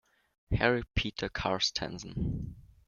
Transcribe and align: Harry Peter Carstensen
Harry 0.51 0.81
Peter 0.95 1.29
Carstensen 1.29 2.55